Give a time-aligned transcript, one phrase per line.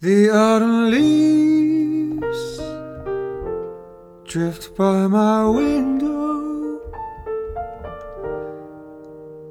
[0.00, 2.60] The autumn leaves
[4.30, 6.78] drift by my window.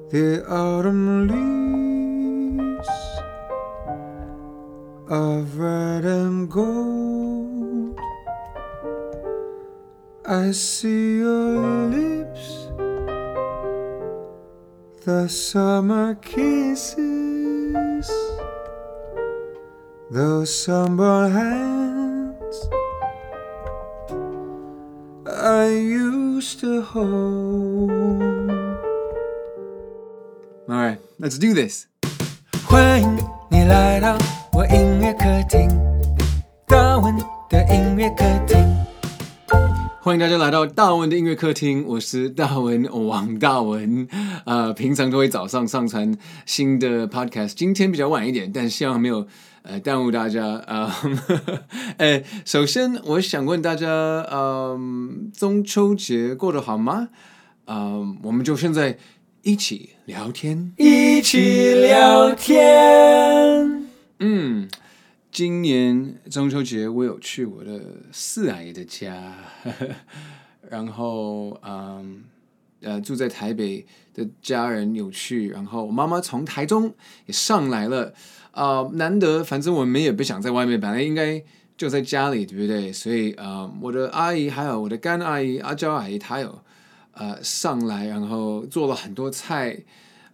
[0.10, 2.88] The autumn leaves
[5.10, 8.00] of red and gold.
[10.26, 12.70] I see your lips,
[15.04, 17.17] the summer kisses.
[20.10, 22.70] Those sunburned hands
[25.26, 27.92] I used to hold.
[30.70, 31.88] All right, let's do this.
[32.66, 33.18] 欢迎
[33.50, 34.18] 你来到
[34.54, 35.70] 我音乐客厅，
[36.68, 37.14] 大文
[37.50, 38.66] 的音乐客厅。
[40.02, 44.08] 欢迎大家来到大文的音乐客厅，我是大文王大文。
[44.46, 46.16] 呃，平常都会早上上传
[46.46, 49.28] 新的 podcast，今天比较晚一点，但希望没有
[49.68, 50.46] 呃耽误大家。
[50.66, 50.90] 呃，
[52.00, 53.88] 哎，首先我想问大家，
[54.32, 57.10] 嗯、呃，中秋节过得好吗？
[57.66, 58.98] 嗯，我们就现在
[59.44, 63.88] 一起聊天，一起聊天。
[64.20, 64.70] 嗯。
[65.30, 67.80] 今年中秋节我有去我的
[68.12, 69.88] 四阿姨的家，呵 呵
[70.68, 72.24] 然后嗯
[72.82, 76.92] 呃住在台北的家人有去，然后我妈妈从台中
[77.28, 78.16] 也上来了，
[78.58, 81.44] 啊、难得，反正我们也不想在外面，本来应该
[81.78, 82.92] 就在家里，对不对？
[82.92, 86.60] 所以啊、呃、我的阿姨还有我的干阿姨阿娇阿姨，她有
[87.14, 89.84] 呃上来，然后做了很多菜。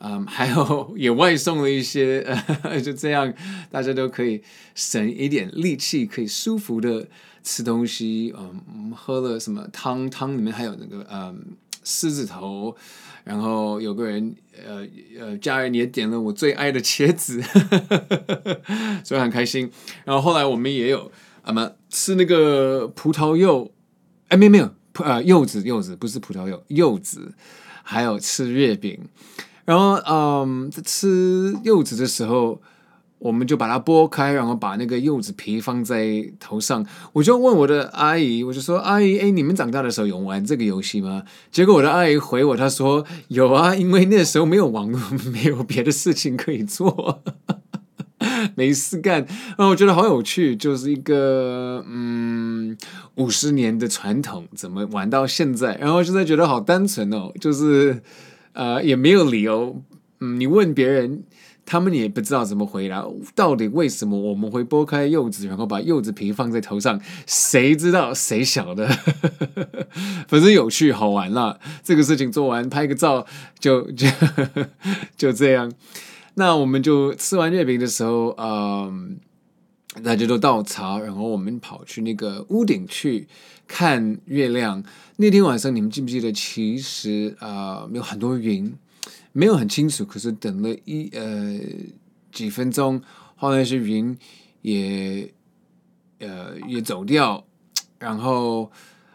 [0.06, 2.22] 嗯，还有也外送了一些，
[2.64, 3.34] 呃， 就这样，
[3.72, 4.44] 大家都可以
[4.76, 7.08] 省一点力气，可以舒服的
[7.42, 8.34] 吃东西。
[8.38, 10.10] 嗯，喝了什么汤？
[10.10, 12.76] 汤里面还有那个嗯狮子头，
[13.24, 14.86] 然后有个人呃
[15.20, 17.42] 呃家人也点了我最爱的茄子，
[19.04, 19.72] 所以很开心。
[20.06, 21.12] 然后后来我们也有
[21.42, 23.72] 啊么吃那个葡萄柚，
[24.30, 24.70] 哎没有没有，
[25.04, 27.34] 呃柚子柚子不是葡萄柚柚子，
[27.84, 29.00] 还有吃月饼。
[29.66, 32.62] 然后，嗯，吃柚子的时候，
[33.24, 36.86] 我们就把它剥开，然后把那个柚子皮放在头上。
[37.14, 45.00] 我就问我的阿姨，我就说：“阿姨，哎，你们长大的时候有玩这个游戏吗？”结果我的阿姨回我，她说：“有啊，因为那时候没有网络，
[45.32, 47.24] 没有别的事情可以做，
[48.56, 49.26] 没事干。”
[49.58, 52.78] 然后我觉得好有趣，就是一个嗯
[53.16, 55.76] 五十年的传统，怎么玩到现在？
[55.78, 58.02] 然后现在觉得好单纯哦，就是。
[58.56, 59.82] 呃，也没有理由。
[60.20, 61.24] 嗯，你问别人，
[61.66, 63.06] 他们也不知道怎么回答。
[63.36, 67.00] 到底为什么我们会剥开柚子，然后把柚子皮放在头上？
[67.26, 68.14] 谁知道？
[68.14, 68.88] 谁晓得？
[70.28, 71.60] 反正有趣好玩啦。
[71.84, 73.26] 这个事情做完，拍个照，
[73.60, 74.08] 就就
[75.18, 75.72] 就这样。
[76.36, 79.18] 那我们就吃完月饼的时候，嗯。
[80.04, 83.28] 大家都倒茶，然后我们跑去那个屋顶去
[83.68, 84.84] 看月亮。
[85.18, 86.32] 那天晚上，你们记不记得？
[86.32, 88.74] 其实啊，有很多云，
[89.32, 90.06] 没有很清楚。
[90.06, 91.60] 可是等了一呃
[92.32, 93.02] 几分钟，
[93.36, 94.18] 后来是云
[94.62, 95.34] 也
[96.20, 97.46] 呃也走掉，
[98.00, 98.72] 然后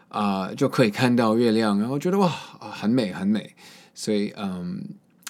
[0.09, 3.55] 啊、就可以看到月亮，然后觉得哇，很美很美。
[3.93, 4.83] 所以嗯，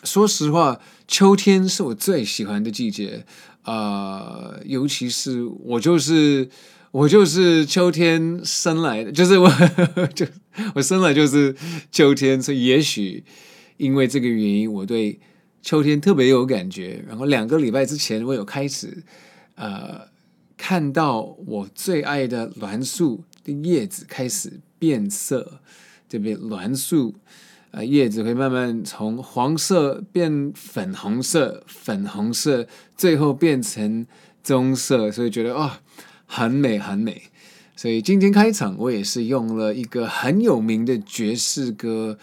[0.03, 3.25] 说实话，秋天是我最喜欢的季节。
[3.63, 6.49] 啊、呃，尤其是我就是
[6.91, 9.51] 我就是秋天生来的，就是我
[10.15, 10.25] 就
[10.75, 11.53] 我生来就是
[11.91, 13.25] 秋天，所以也许
[13.79, 15.19] 因为这个原因，我对
[15.62, 17.03] 秋天特别有感觉。
[17.07, 19.01] 然后两个礼拜之前，我有开始
[19.56, 20.01] 呃
[20.57, 25.62] 看到我最爱的栾树的叶子开始变色，
[26.07, 27.16] 这边栾树。
[27.72, 34.07] 呃，叶子会慢慢从黄色变粉红色，粉红色最后变成
[34.41, 35.72] 棕色，所以觉得哇、哦，
[36.25, 37.22] 很美很美。
[37.75, 42.18] 所以今天开场我也是用了一个很有名的爵士歌，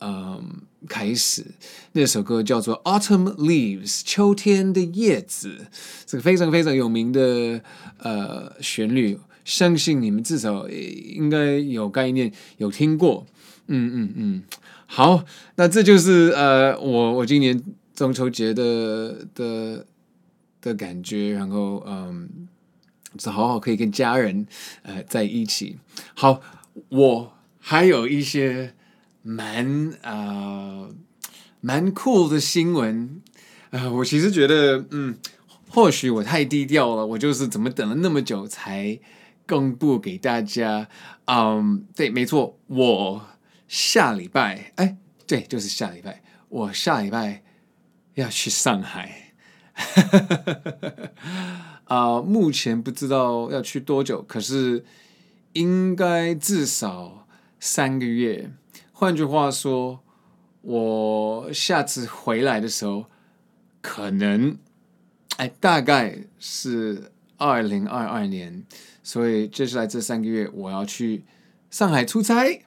[0.00, 1.44] 嗯，开始
[1.92, 5.66] 那首歌叫做《Autumn Leaves》，秋天的叶子，
[6.06, 7.62] 这个非常非常有名的
[7.98, 13.26] 呃旋律，相信你们至少应该有概念，有听过。
[13.66, 14.42] 嗯嗯嗯。
[14.86, 15.24] 好，
[15.54, 17.62] 那这就是呃，我我今年
[17.94, 19.86] 中秋节的的
[20.60, 22.48] 的感觉，然后嗯，
[23.18, 24.46] 是好好可以跟家人
[24.82, 25.76] 呃在一起。
[26.14, 26.40] 好，
[26.88, 28.74] 我还有一些
[29.22, 30.94] 蛮啊、呃、
[31.60, 33.22] 蛮酷的新闻
[33.70, 35.16] 啊、我其实觉得嗯，
[35.68, 38.98] 或许我太低调了，我就是怎么等了那么久才
[39.46, 40.88] 公布给大家。
[41.26, 43.26] 嗯，对，没错，我。
[43.68, 44.96] 下礼拜，哎，
[45.28, 46.24] 对，就是下礼拜。
[46.48, 47.44] 我下礼拜
[48.14, 49.32] 要去上海，
[51.86, 54.84] 啊、目前不知道要去多久，可是
[55.52, 57.28] 应该至少
[57.60, 58.50] 三个月。
[59.00, 59.98] 换句话说，
[60.60, 63.06] 我下次回来的时候，
[63.80, 64.58] 可能
[65.38, 68.62] 哎，大概是二零二二年。
[69.02, 71.24] 所以接下来这三个月，我要去
[71.70, 72.62] 上海出差。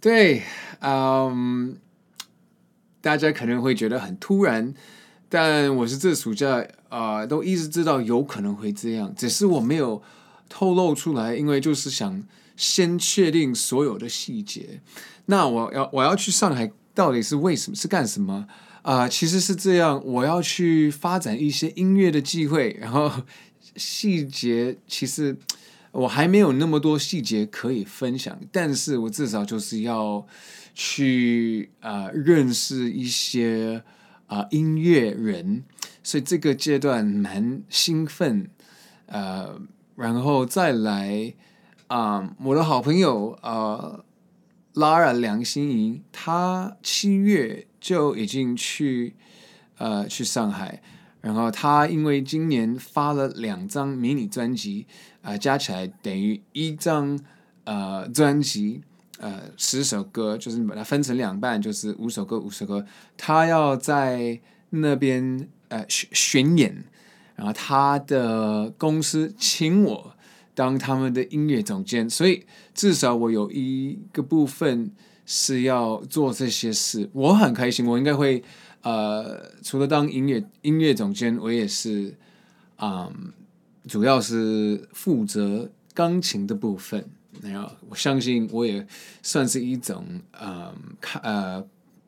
[0.00, 0.44] 对，
[0.78, 1.76] 嗯，
[3.00, 4.72] 大家可能会觉得很突然，
[5.28, 10.00] 但我是这暑假啊、都一直知道有可能会这样，只是我没有
[10.48, 12.22] 透露出来，因为就是想
[12.56, 14.80] 先确定所有的细节。
[15.26, 17.76] 那我要我要去上海，到底是为什么？
[17.76, 18.46] 是干什么？
[18.82, 23.10] 啊、其实是这样，我要去发展一些音乐的机会，然后
[23.76, 25.36] 细节其实。
[25.96, 30.26] 我还没有那么多细节可以分享，但是我至少就是要
[30.74, 33.82] 去啊、认识一些
[34.26, 35.64] 啊、音乐人，
[36.02, 38.50] 所以这个阶段蛮兴奋，
[39.06, 39.58] 呃，
[39.94, 41.32] 然后再来
[41.86, 44.00] 啊、我的好朋友啊、
[44.76, 49.14] Lara 梁心颐，他七月就已经去
[49.78, 50.82] 呃去上海。
[51.22, 54.86] 然后他因为今年发了两张迷你专辑，
[55.22, 57.18] 啊、呃，加起来等于一张
[57.64, 58.82] 呃专辑，
[59.18, 62.86] 呃十首歌，就是你把它分成两半，就是五首歌五首歌。
[63.16, 64.38] 他要在
[64.70, 66.84] 那边呃巡巡演，
[67.34, 70.15] 然后他的公司请我
[70.56, 74.90] 当他们的音乐总监，所以至少我有一个部分
[75.26, 78.42] 是要做这些事，我很开心，我应该会。
[78.80, 82.14] 呃，除了当音乐音乐总监，我也是，
[82.78, 83.12] 嗯，
[83.88, 87.04] 主要是负责钢琴的部分。
[87.42, 88.86] 然后我相信我也
[89.22, 90.04] 算是一种，
[90.40, 90.72] 嗯，
[91.22, 91.66] 呃，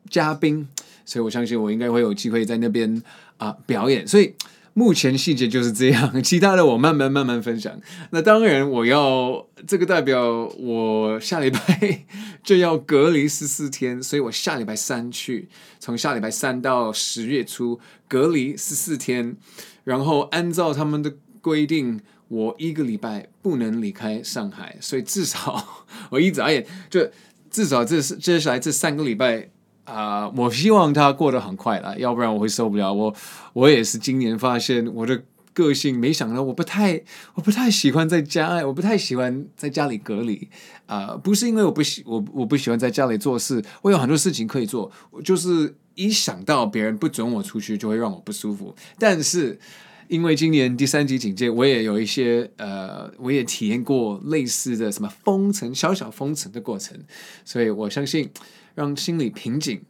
[0.09, 0.67] 嘉宾，
[1.05, 3.03] 所以我相信我应该会有机会在那边
[3.37, 4.07] 啊、表演。
[4.07, 4.33] 所以。
[4.79, 7.77] 目前细节就是这样，其他的我慢慢慢慢分享。
[8.11, 12.05] 那当然，我要这个代表我下礼拜
[12.41, 15.49] 就要隔离十四天，所以我下礼拜三去，
[15.81, 17.77] 从下礼拜三到十月初
[18.07, 19.35] 隔离十四天，
[19.83, 21.99] 然后按照他们的规定，
[22.29, 27.05] 我一个礼拜不能离开上海，所以至少我一眨眼就
[27.51, 29.49] 至少这是接下来这三个礼拜。
[29.89, 32.93] 啊我希望他过得很快啦，要不然我会受不了。
[32.93, 33.13] 我
[33.53, 37.01] 我也是今年发现我的个性，没想到我不太
[37.33, 40.47] 我不太喜欢在家，我不太喜欢在家里隔离。
[40.85, 44.91] 啊、不是因为我不喜我我不喜欢在家里做事，我有很多事情可以做，
[45.23, 48.75] 就是一想到别人不准我出去，就会让我不舒服。
[48.97, 49.59] 但是
[50.07, 56.97] 因为今年第三级警戒，我也有一些呃，我也体验过类似的什么封城、小小封城的过程，
[57.43, 58.29] 所以我相信。
[58.79, 59.81] 让心里平静，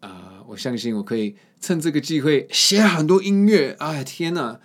[0.00, 3.76] 啊、我相信我可以趁这个机会写很多音乐。
[3.78, 4.58] 哎，天哪，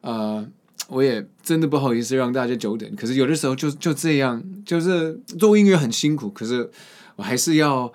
[0.00, 0.44] 呃，
[0.88, 2.96] 我也真的不好意思让大家久等。
[2.96, 6.68] 可是有的时候就就这样，就是做音乐很辛苦，可是
[7.14, 7.92] 我还是要。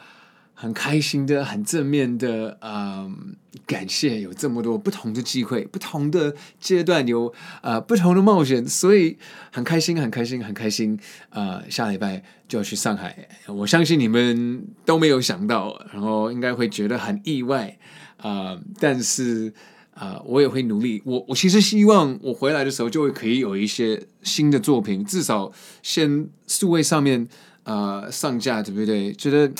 [0.60, 3.36] 很开心的，很正面的，嗯，
[3.68, 7.32] 感谢有这么多不同的机会，不同的阶段有
[7.62, 9.20] 呃不同的冒险，所以
[9.52, 11.00] 很开心，很开心，很开心。
[11.30, 17.78] 呃，下礼拜就要去上海，我相信你们都没有想到，然后应该会觉得很意外
[18.18, 19.54] 啊、但是
[19.94, 21.04] 啊、我也会努力。
[21.06, 25.52] 我我其实希望我回来的时候就会可以有一些新的作品，至少
[25.84, 27.28] 先数位上面
[27.64, 29.14] 呃上架，对不对？
[29.14, 29.54] 觉得。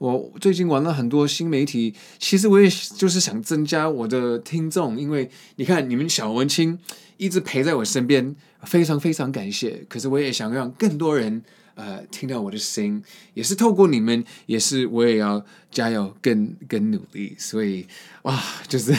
[0.00, 2.66] 我最近玩了很多新媒体，其实我也
[2.96, 6.78] 就是想增加我的听众，因为你看你们小文青
[7.18, 9.84] 一直陪在我身边，非常非常感谢。
[9.90, 11.42] 可是我也想让更多人
[11.74, 13.02] 呃听到我的声音，
[13.34, 17.36] 也是透过你们，也是我也要加油更更努力。
[17.38, 17.86] 所以
[18.22, 18.94] 哇，就是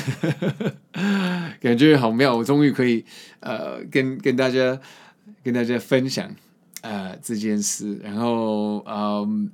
[1.60, 3.04] 感觉好妙，我终于可以
[3.40, 4.80] 呃跟跟大家
[5.44, 6.30] 跟大家分享
[6.82, 9.50] 呃这件事，然后嗯。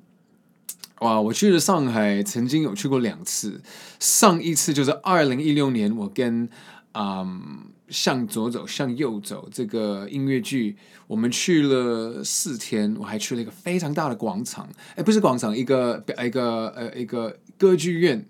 [1.00, 1.22] 哇！
[1.22, 3.62] 我去了上海，曾经有去过两次。
[4.00, 6.50] 上一次就是二零一六年，我跟
[6.94, 10.76] 嗯向左走向右走这个音乐剧，
[11.06, 12.96] 我们去了四天。
[13.00, 18.26] 我还去了一个非常大的广场，哎，不是广场，一个一个呃一个歌剧院，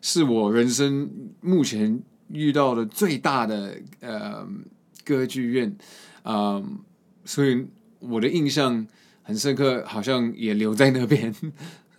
[0.00, 1.10] 是我人生
[1.42, 4.48] 目前遇到的最大的呃
[5.04, 5.76] 歌剧院，
[6.24, 6.78] 嗯，
[7.26, 7.66] 所以
[8.00, 8.86] 我的印象
[9.22, 11.34] 很深刻，好像也留在那边。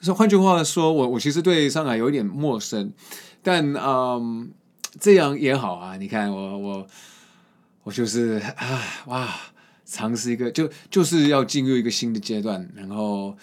[0.01, 2.91] 所以，换句话说，我我其实对上海有一点陌生，
[3.41, 4.51] 但嗯，
[4.99, 5.97] 这样也好啊。
[5.97, 6.87] 你看，我我
[7.83, 9.29] 我就是啊哇，
[9.85, 13.35] 尝试一个，就就是要进入一个新的阶段，然后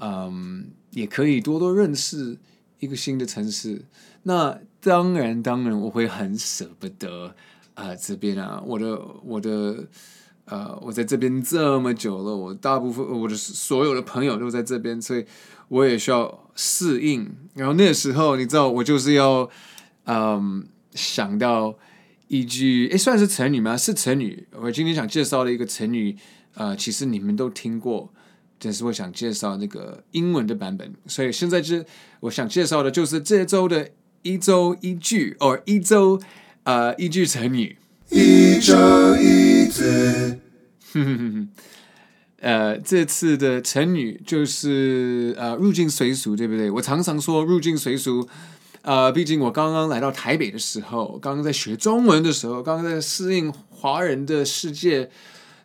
[0.00, 2.38] 嗯，也可以多多认识
[2.78, 3.84] 一个新的城市。
[4.22, 7.34] 那当然，当然，我会很舍不得
[7.74, 9.84] 啊、这边啊，我的我的
[10.44, 15.26] 呃，我在这边这么久了，我大部分我的所有的朋友都在这边，所以
[15.68, 17.34] 我也需要适应。
[17.54, 19.48] 然后那个时候，你知道，我就是要
[20.06, 21.76] 嗯想到
[22.28, 23.76] 一句，诶，算是成语吗？
[23.76, 24.46] 是成语。
[24.60, 26.16] 我今天想介绍的一个成语，
[26.54, 28.12] 呃，其实你们都听过，
[28.58, 30.92] 但是我想介绍那个英文的版本。
[31.06, 31.84] 所以现在这
[32.20, 33.90] 我想介绍的就是这周的
[34.22, 36.20] 一周一句，哦一周。
[36.64, 37.76] 啊、呃，一句成语，
[38.08, 38.74] 一周
[39.20, 40.40] 一字。
[42.44, 46.70] 呃，这次的成语就是呃入境随俗，对不对？
[46.70, 48.28] 我常常说入境随俗。
[48.82, 55.08] 呃，毕竟我刚刚来到台北的时候，刚刚在学中文的时候，刚刚在适应华人的世界，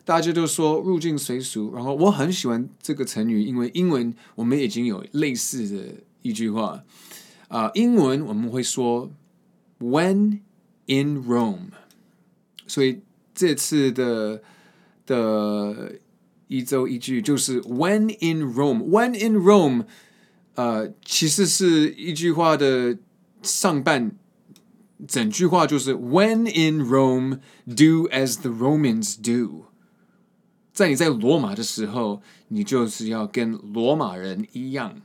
[0.06, 1.74] 大家都说入境随俗。
[1.74, 5.84] 然后我很喜欢这个成语，因为英文我们已经有类似的
[6.22, 6.82] 一句话。
[7.48, 9.10] 啊、英文我们会说
[9.78, 10.40] when。
[10.86, 11.68] In Rome，
[12.66, 14.42] 所以这次的
[15.06, 15.92] 的
[16.50, 18.82] 一周一句就是 When in Rome。
[18.82, 19.84] When in Rome，
[20.56, 22.98] 呃，其实是一句话的
[23.40, 24.10] 上半，
[25.06, 29.66] 整句话就是 When in Rome, do as the Romans do。
[30.72, 35.00] 在你在罗马的时候，你就是要跟罗马人一样。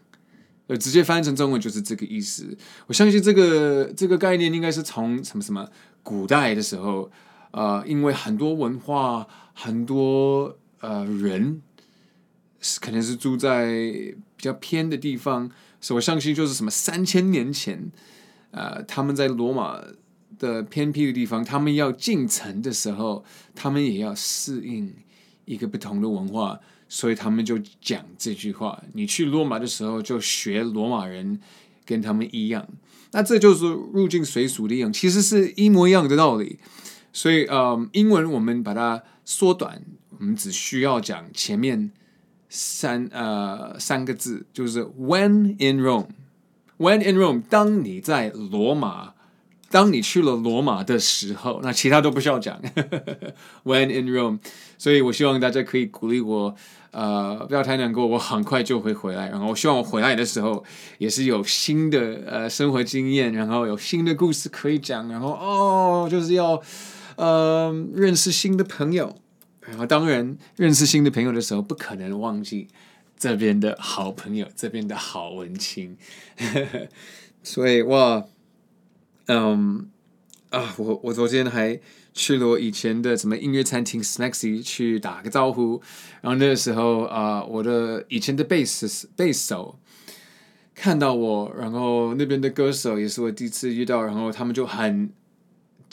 [0.68, 2.58] 呃，直接翻译成中文就是这个意思。
[2.88, 5.70] 我相信这个这个概念应该是从什么什么
[6.02, 7.12] 古代的时候，
[7.52, 11.62] 呃，因为很多文化，很多呃人
[12.60, 13.68] 是，可能是住在
[14.36, 17.92] 比较偏的地方，所以我相信就是什么三千年前，
[18.52, 19.82] 呃，他们在罗马
[20.38, 24.94] 的偏僻的地方，他们要进城的时候，他们也要适应
[25.46, 26.60] 一个不同的文化。
[26.88, 31.42] 所以他们就讲这句话：你去罗马的时候，就学罗马人，
[31.84, 32.68] 跟他们一样。
[33.12, 36.60] 那这就是入境随俗的样，其实是一模一样的道理。
[37.12, 39.82] 所以，嗯，英文我们把它缩短，
[40.20, 41.92] 我们只需要讲前面
[42.50, 46.08] 三呃三个字，就是 When in Rome。
[46.78, 49.14] When in Rome，当你在罗马。
[49.72, 52.62] 当你去了罗马的时候，那其他都不需要讲。
[53.66, 54.40] When in Rome，
[54.78, 56.56] 所以我希望大家可以鼓励我，
[56.92, 59.28] 呃，不要太难过，我很快就会回来。
[59.28, 60.64] 然后我希望我回来的时候
[60.98, 65.10] 也是有新的呃生活经验，然后有新的故事可以讲。
[65.10, 66.62] 然后哦，就是要
[67.18, 69.18] 呃认识新的朋友。
[69.68, 72.68] 然后当然认识新的朋友的时候，不可能忘记
[73.18, 75.98] 这边的好朋友，这边的好文青。
[77.44, 78.26] 所以哇。
[79.28, 79.90] 嗯
[80.52, 81.80] 啊，我我昨天还
[82.14, 85.82] 去了我以前的什么音乐餐厅 Smexy 去打个招呼，
[86.22, 89.80] 然后那个时候啊，我的以前的贝斯贝斯手
[90.76, 95.10] 看到我，然后那边的歌手也是我第一次遇到，然后他们就很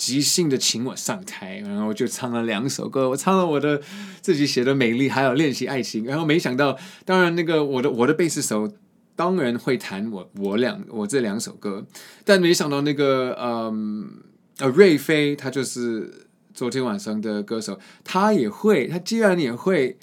[0.03, 3.81] 即兴的请我上台，然后就唱了两首歌，我唱了我的
[4.21, 8.69] 自己写的《美丽》，还有《练习爱情》，然后没想到，当然那个我的我的贝斯手。
[9.15, 11.85] 当然会弹我我两我这两首歌，
[12.25, 14.11] 但没想到那个嗯
[14.59, 19.99] 呃瑞飞他就是昨天晚上的歌手，他也会，他既然也会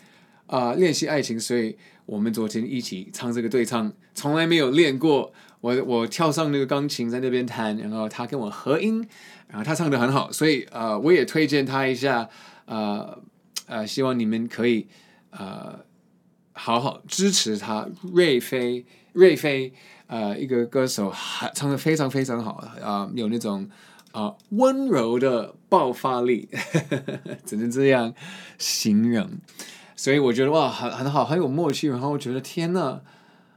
[0.45, 1.75] 啊、练习爱情，所以
[2.05, 9.05] 我们昨天一起唱这个对唱，从来没有练过，我我跳上那个钢琴在那边弹，然后他跟我合音，
[9.49, 12.29] 然后他唱的很好，所以呃我也推荐他一下，
[12.65, 13.19] 呃
[13.67, 14.87] 呃希望你们可以
[15.31, 15.79] 呃
[16.53, 18.85] 好好支持他瑞飞。
[19.13, 19.73] 瑞飞，
[20.05, 23.67] 呃，一个歌手，还唱的非常非常好啊，有那种
[24.11, 26.47] 啊，温柔的爆发力，
[27.43, 28.13] 只能这样
[28.59, 29.27] 形容。
[29.95, 31.87] 所以我觉得哇，很很好，很有默契。
[31.87, 33.01] 然后我觉得天呐，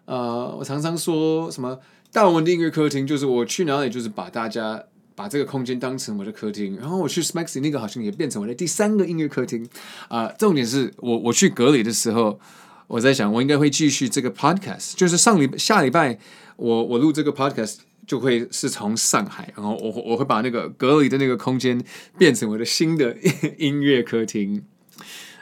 [0.06, 1.78] 呃，我常常说什么
[2.10, 4.82] 大文的音乐客厅，就是我去哪里，就是把大家
[5.14, 6.76] 把这个空间当成我的客厅。
[6.76, 9.68] 然后我去 Smexy 那个好像也变成我的第三个音乐客厅
[10.08, 10.32] 啊，呃。
[10.38, 12.38] 重点是我我去隔离的时候。
[12.88, 16.18] 我在想，我应该会继续这个 podcast，就是上礼下礼拜
[16.56, 17.76] 我我录这个 podcast
[18.06, 21.82] 就会是从上海，然后我我会把那个隔离的那个空间
[22.18, 23.16] 变成我的新的
[23.56, 24.66] 音乐客厅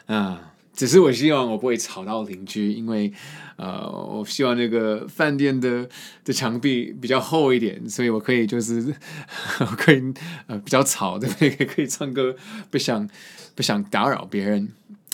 [0.07, 0.50] 啊。
[0.81, 3.13] 只是我希望我不会吵到邻居，因为
[3.57, 5.87] 呃，我希望那个饭店的
[6.25, 8.95] 的墙壁比较厚一点，所以我可以就是
[9.61, 10.03] 我可以
[10.47, 11.51] 呃比较吵，对不对？
[11.67, 12.35] 可以唱歌，
[12.71, 13.07] 不想
[13.55, 14.71] 不想打扰别人。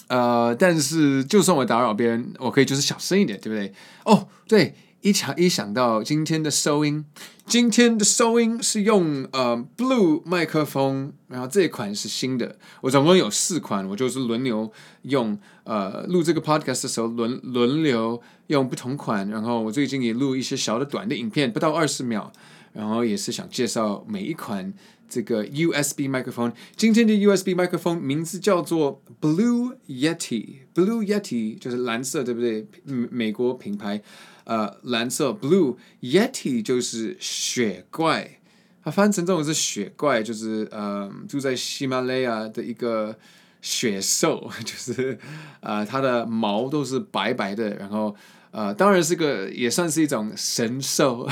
[0.07, 3.73] 呃，但是就算我打扰别人，我可以就是小声一点，对不对？
[4.05, 4.73] 哦，对，
[5.07, 7.05] 一想一想到今天的收音，
[7.47, 12.59] 今天的收音是用呃 Blue 麦克风，然后这一款是新的。
[12.81, 14.73] 我总共有四款，我就是轮流
[15.03, 19.29] 用，呃，录这个 podcast 的时候轮轮流用不同款。
[19.31, 22.33] 然后我最近也录一些小的短的影片，不到二十秒，
[22.73, 24.75] 然后也是想介绍每一款
[25.09, 26.53] 这个 USB 麦克风。
[26.75, 32.67] 今天的 USB 麦克风名字叫做 Blue Yeti，Blue Yeti 就是蓝色，对不对？
[33.13, 34.03] 美国品牌，
[34.47, 38.41] 呃，蓝色 Blue Yeti 就是雪怪，
[38.83, 43.17] 它翻成中文是雪怪，就是呃住在喜马拉雅的一个
[43.61, 45.19] 雪兽， 就是
[45.61, 48.17] 呃它的毛都是白白的，然后。
[48.53, 51.29] 呃，当然是个也算是一种神兽，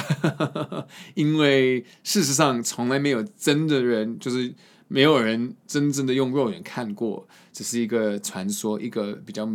[1.15, 4.53] 因为事实上从来没有真的人，就是
[4.89, 9.49] 没有人真正的用肉眼看过，只是一个传说，一个比较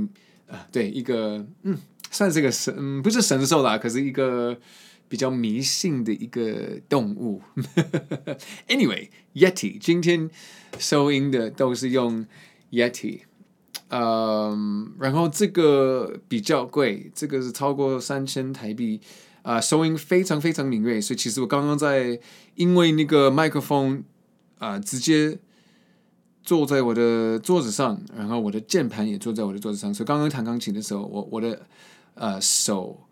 [0.48, 1.78] 呃，对，一个嗯，
[2.12, 4.58] 算是个神，嗯，不是神兽啦，可是一个
[5.08, 7.42] 比较迷信的一个动物。
[8.68, 10.30] Anyway，Yeti，今天
[10.78, 12.26] 收音的都是用
[12.72, 13.22] Yeti。
[13.92, 19.02] 嗯，然后这个比较贵，这个是超过三千台币，
[19.42, 22.20] 啊、收音非常非常敏锐，所以其实我刚刚在
[22.54, 24.04] 因为那个麦克风
[24.60, 25.40] 啊、直接
[26.44, 31.66] 坐在我的桌子上，然后我的键盘也坐在我的桌子上，所以刚刚弹钢琴的时候，我我的
[32.20, 33.08] 呃手、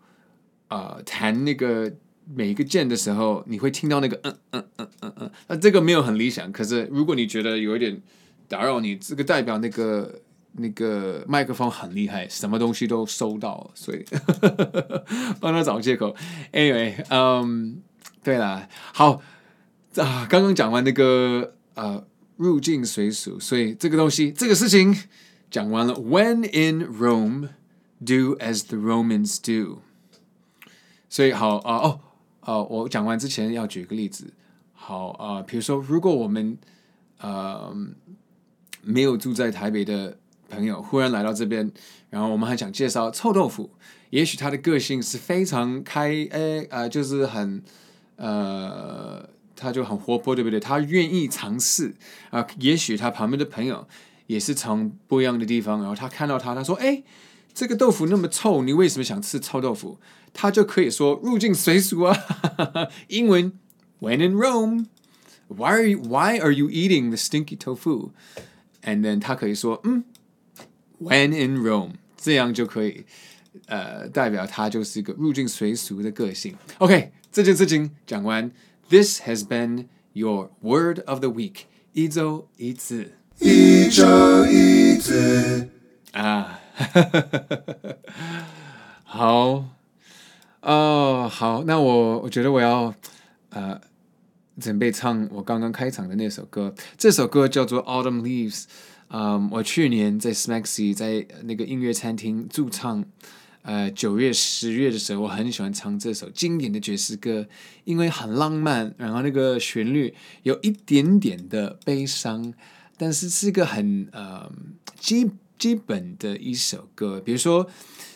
[0.68, 1.92] 呃、弹那个
[2.32, 8.00] 每一个键的时候，你会听到那个嗯嗯嗯嗯嗯，那这个没有很理想，可是如果你觉得有一点
[8.46, 10.20] 打扰你，这个代表那个。
[10.60, 14.04] 那个麦克风很厉害，什么东西都收到，所以
[15.38, 16.16] 帮他找借口。
[16.52, 17.80] Anyway，嗯、
[18.24, 19.22] 对了，好
[19.96, 22.04] 啊，刚刚讲完那个呃
[22.38, 24.96] 入境随俗，所以这个东西这个事情
[25.48, 25.94] 讲完了。
[25.94, 27.50] When in Rome,
[28.00, 29.80] do as the Romans do。
[31.08, 32.00] 所以好啊哦
[32.42, 34.32] 哦，我讲完之前要举个例子。
[34.72, 36.58] 好啊，比如说，如果我们
[37.18, 37.74] 呃
[38.82, 40.18] 没有住在台北的。
[40.50, 41.70] 朋友忽然来到这边，
[42.08, 43.68] 然后我们还想介绍臭豆腐。
[44.08, 47.62] 也许他的个性是非常开，哎，呃，就是很，
[48.16, 50.58] 呃，他就很活泼，对不对？
[50.58, 51.94] 他愿意尝试
[52.30, 52.46] 啊。
[52.60, 53.86] 也许他旁边的朋友
[54.26, 57.02] 也是从不一样的地方，然后他看到他，他说：“哎，
[57.58, 59.98] 这个豆腐那么臭，你为什么想吃臭豆腐？”
[60.32, 62.16] 他就可以说入境随俗啊。
[63.08, 63.52] 英文
[63.98, 64.86] ：When in Rome,
[65.48, 68.10] why are you, why are you eating the stinky tofu?
[68.84, 70.04] And then 他可以说：“嗯。”
[71.02, 73.04] When in Rome，这样就可以，
[73.66, 76.54] 呃，代表他就是一个入境随俗的个性。
[76.78, 78.52] OK，这件事情讲完。
[78.88, 85.68] This has been your word of the week，一周一次，一周一次，
[89.04, 89.64] 好，
[90.60, 92.94] 哦，好，那我我觉得我要
[93.50, 93.80] 呃
[94.60, 98.62] 准备唱我刚刚开场的那首歌，这首歌叫做《Autumn Leaves》。
[99.10, 103.02] 嗯我去年在 Smaxy 在那个音乐餐厅驻唱，
[103.62, 107.48] 呃，九月、十月的时候，我很喜欢唱这首经典的爵士歌，
[107.84, 112.52] 因为很浪漫，然后那个旋律有一点点的悲伤，
[112.98, 114.52] 但是是个很呃
[115.00, 117.20] 基基本的一首歌。
[117.20, 117.68] 比如说，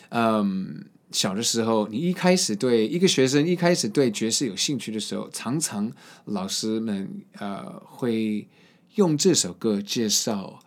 [0.09, 5.91] 嗯，小的时候，你一开始对一个学生一开始对爵士有兴趣的时候，常常
[6.25, 8.47] 老师们呃会
[8.95, 10.59] 用这首歌介绍。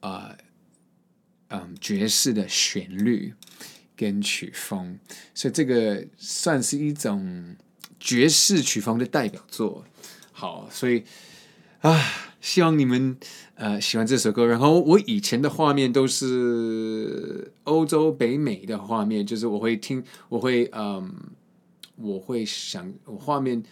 [0.00, 0.36] 啊，
[1.48, 3.34] 嗯、爵士的旋律
[3.96, 4.96] 跟曲风，
[5.34, 7.56] 所以这个算是一种
[7.98, 9.84] 爵士曲风的代表作。
[10.30, 11.02] 好，所以
[11.80, 13.16] 啊，希望你们
[13.54, 14.46] 呃喜欢这首歌。
[14.46, 21.12] 然后我以前的画面都是欧洲、北美的画面，就是我会听，我会嗯、
[21.96, 23.62] 我会想，我画面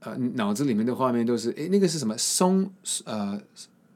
[0.00, 2.70] 呃脑子里面的画面都是，诶，那个是什么松
[3.04, 3.40] 呃。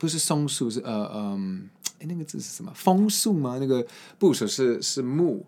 [0.00, 2.70] 不是松树，是呃嗯，哎，那个字是什么？
[2.72, 3.58] 枫树吗？
[3.58, 3.84] 那个
[4.16, 5.44] 部首是是木，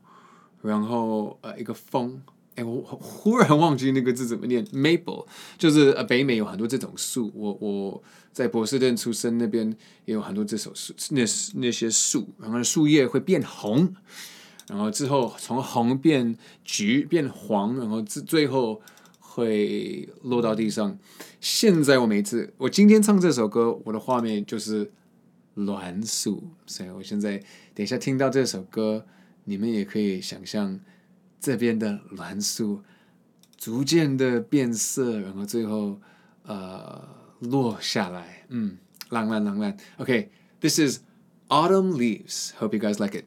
[0.60, 2.20] 然后呃一个枫，
[2.56, 4.64] 哎，我 忽然忘记那个字怎么念。
[4.66, 5.26] Maple
[5.58, 11.22] 就是呃北美有很多这种树，我我在波士顿出生那边也有很多这种树，那
[11.54, 13.94] 那些树，然后树叶会变红，
[14.68, 18.80] 然后之后从红变橘变黄，然后最最后。
[19.32, 20.98] 会落到地上。
[21.40, 24.90] 现在我每次我今天唱这首歌，我的画面就是
[25.54, 27.38] 栾树，所以我现在
[27.72, 29.06] 等一下听到这首歌，
[29.44, 30.80] 你们也可以想象
[31.39, 32.81] 这边的栾树
[33.57, 35.99] 逐渐的变色，然后最后
[36.43, 37.07] 呃
[37.39, 38.77] 落下来，嗯，
[39.09, 39.75] 浪漫浪漫。
[39.97, 40.99] OK，this、okay, is
[41.49, 42.51] Autumn Leaves.
[42.59, 43.25] Hope you guys like it.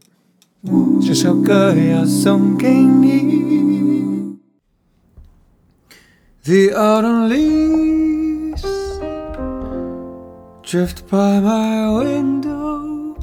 [1.00, 4.36] 这首歌要送给你。
[6.42, 8.64] The autumn leaves
[10.62, 13.14] drift by my window.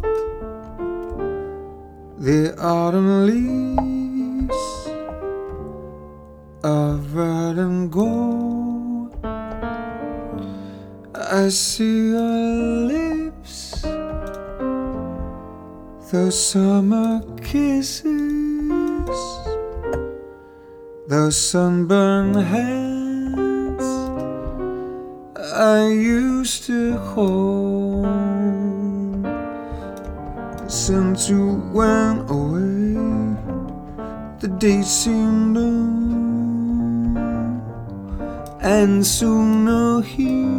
[2.19, 4.78] The autumn leaves
[6.62, 9.16] of red and gold.
[11.14, 13.82] I see your lips,
[16.10, 18.04] those summer kisses,
[21.08, 23.84] those sunburned hands
[25.36, 28.06] I used to hold.
[30.70, 32.94] Since you went away,
[34.40, 36.09] the days seem long,
[38.62, 40.50] and soon I'll hear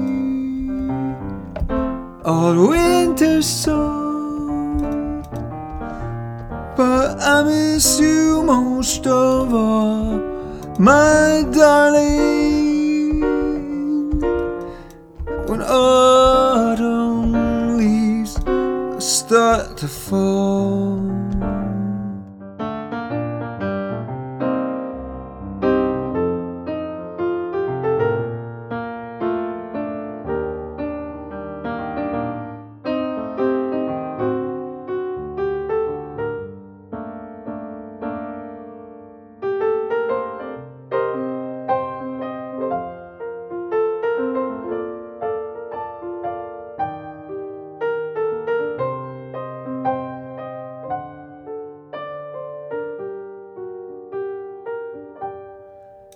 [2.26, 5.22] all winter song.
[6.76, 10.20] But I miss you most of all,
[10.80, 12.61] my darling.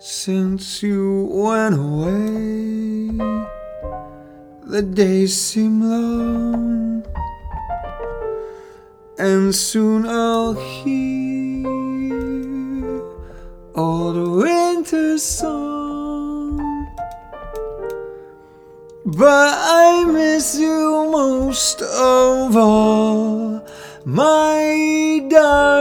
[0.08, 3.10] Since you went away,
[4.62, 7.04] the days seem long,
[9.18, 11.66] and soon I'll hear
[13.74, 16.60] all the winter song.
[19.08, 23.68] But I miss you most of all,
[24.06, 25.75] my darling.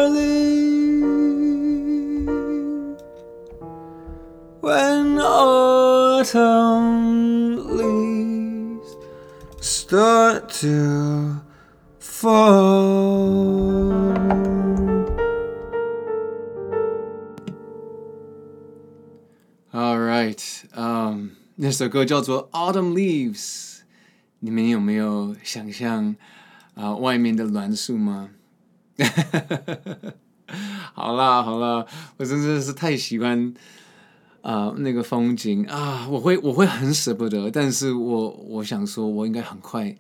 [6.34, 8.98] autumn leaves
[9.62, 11.36] start to
[12.00, 12.50] fall.
[19.72, 23.82] All right，嗯、um,，那首歌叫做《Autumn Leaves》，
[24.40, 26.16] 你们有没有想象
[26.74, 28.32] 啊、呃、外面的栾树吗？
[30.96, 31.86] 好啦好啦，
[32.18, 33.54] 我真的是太喜欢。
[34.45, 39.97] 啊、那个风景啊，我会我会很舍不得，但是我我想说，我应该很快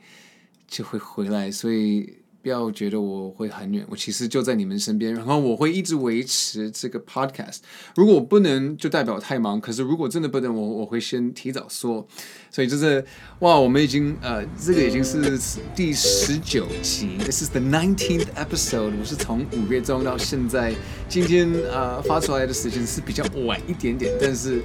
[0.68, 2.12] 就会回来，所以
[2.44, 7.60] 不要觉得我会很远，我其实就在你们身边，然后我会一直维持这个 podcast。
[7.96, 12.06] 如果不能，就代表我太忙，可是如果真的不能，我我会先提早说。
[12.50, 13.02] 所以就是
[13.38, 15.38] 哇，我们已经呃，这个已经是
[15.74, 18.92] 第十九集，This is the nineteenth episode。
[19.00, 20.74] 我是从五月中到现在，
[21.08, 24.62] 今天呃发出来的时间是比较晚一点点，但是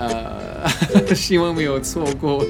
[0.00, 0.68] 呃
[1.14, 2.44] 希望没有错过，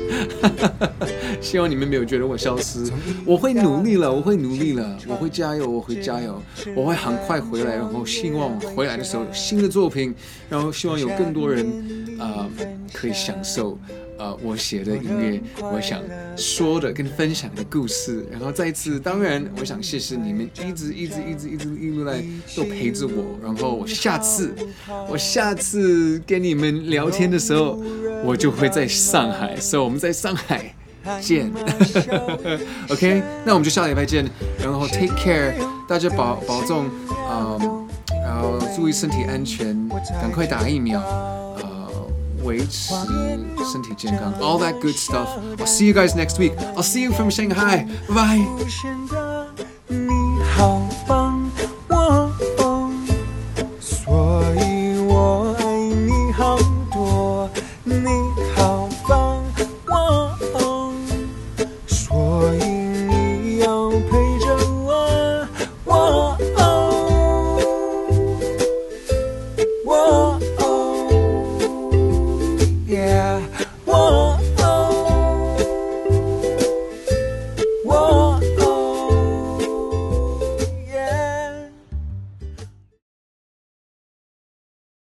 [1.43, 2.91] 希望你们没有觉得我消失，
[3.27, 6.41] 我会努力了，我会努力了，我会加油，我会加油，
[6.77, 10.15] 我会很快回来，然后希望回来的时候有新的作品，
[10.49, 11.67] 然后希望有更多人
[12.21, 12.49] 呃
[12.93, 13.79] 可以享受。
[14.21, 15.41] 呃，我写的音乐，
[15.73, 15.99] 我想
[16.37, 22.23] 说的跟分享的故事，然后再次，当然，我想谢谢你们一直一直一直一直一路来
[22.55, 24.55] 都陪着我，然后我下次，
[25.09, 27.83] 我下次跟你们聊天的时候，
[28.23, 30.75] 我就会在上海，所以我们在上海
[31.23, 31.51] 见，
[32.93, 34.29] OK，那我们就下礼拜见，
[34.63, 35.55] 然后 Take care，
[35.89, 37.87] 大家保保重，嗯、呃，
[38.23, 39.89] 然后注意身体安全，
[40.21, 41.01] 赶快打疫苗。
[42.44, 42.94] 维持
[43.72, 45.28] 身体健康，all that good stuff.
[45.58, 46.54] I'll see you guys next week.
[46.76, 47.88] I'll see you from Shanghai.
[48.08, 49.29] Bye bye.